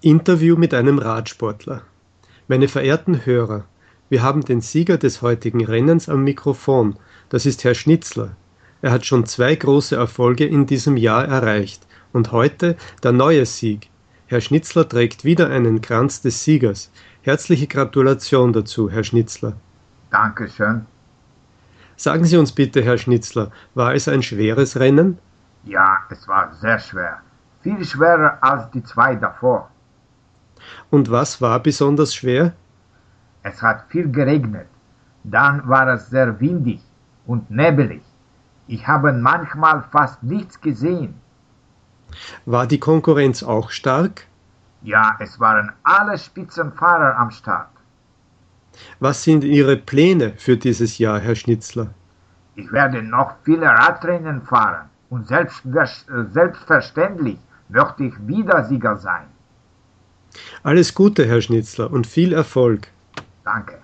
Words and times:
Interview 0.00 0.56
mit 0.56 0.74
einem 0.74 1.00
Radsportler. 1.00 1.82
Meine 2.46 2.68
verehrten 2.68 3.26
Hörer, 3.26 3.64
wir 4.08 4.22
haben 4.22 4.42
den 4.44 4.60
Sieger 4.60 4.96
des 4.96 5.22
heutigen 5.22 5.64
Rennens 5.64 6.08
am 6.08 6.22
Mikrofon. 6.22 6.96
Das 7.30 7.46
ist 7.46 7.64
Herr 7.64 7.74
Schnitzler. 7.74 8.36
Er 8.80 8.92
hat 8.92 9.06
schon 9.06 9.26
zwei 9.26 9.56
große 9.56 9.96
Erfolge 9.96 10.46
in 10.46 10.66
diesem 10.66 10.96
Jahr 10.96 11.26
erreicht. 11.26 11.84
Und 12.12 12.30
heute 12.30 12.76
der 13.02 13.10
neue 13.10 13.44
Sieg. 13.44 13.90
Herr 14.28 14.40
Schnitzler 14.40 14.88
trägt 14.88 15.24
wieder 15.24 15.50
einen 15.50 15.80
Kranz 15.80 16.22
des 16.22 16.44
Siegers. 16.44 16.92
Herzliche 17.22 17.66
Gratulation 17.66 18.52
dazu, 18.52 18.88
Herr 18.88 19.02
Schnitzler. 19.02 19.54
Dankeschön. 20.10 20.86
Sagen 21.96 22.24
Sie 22.24 22.36
uns 22.36 22.52
bitte, 22.52 22.84
Herr 22.84 22.98
Schnitzler, 22.98 23.50
war 23.74 23.94
es 23.94 24.06
ein 24.06 24.22
schweres 24.22 24.78
Rennen? 24.78 25.18
Ja, 25.64 25.98
es 26.08 26.28
war 26.28 26.54
sehr 26.54 26.78
schwer. 26.78 27.20
Viel 27.62 27.84
schwerer 27.84 28.38
als 28.40 28.70
die 28.70 28.84
zwei 28.84 29.16
davor. 29.16 29.68
Und 30.90 31.10
was 31.10 31.40
war 31.40 31.60
besonders 31.60 32.14
schwer? 32.14 32.52
Es 33.42 33.62
hat 33.62 33.84
viel 33.88 34.10
geregnet. 34.10 34.68
Dann 35.24 35.68
war 35.68 35.88
es 35.88 36.08
sehr 36.10 36.40
windig 36.40 36.80
und 37.26 37.50
nebelig. 37.50 38.02
Ich 38.66 38.86
habe 38.86 39.12
manchmal 39.12 39.82
fast 39.90 40.22
nichts 40.22 40.60
gesehen. 40.60 41.14
War 42.46 42.66
die 42.66 42.80
Konkurrenz 42.80 43.42
auch 43.42 43.70
stark? 43.70 44.26
Ja, 44.82 45.16
es 45.18 45.38
waren 45.40 45.72
alle 45.82 46.16
Spitzenfahrer 46.16 47.16
am 47.18 47.30
Start. 47.30 47.68
Was 49.00 49.24
sind 49.24 49.44
Ihre 49.44 49.76
Pläne 49.76 50.34
für 50.36 50.56
dieses 50.56 50.98
Jahr, 50.98 51.18
Herr 51.18 51.34
Schnitzler? 51.34 51.88
Ich 52.54 52.70
werde 52.72 53.02
noch 53.02 53.34
viele 53.44 53.66
Radrennen 53.66 54.42
fahren 54.42 54.88
und 55.10 55.26
selbst, 55.26 55.62
selbstverständlich 56.30 57.38
möchte 57.68 58.04
ich 58.04 58.14
wieder 58.26 58.64
Sieger 58.64 58.96
sein. 58.96 59.26
Alles 60.62 60.94
Gute, 60.94 61.26
Herr 61.26 61.40
Schnitzler, 61.40 61.90
und 61.90 62.06
viel 62.06 62.32
Erfolg. 62.32 62.88
Danke. 63.44 63.78